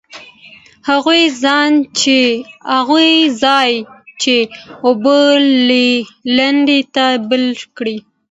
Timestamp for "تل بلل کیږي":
6.93-7.97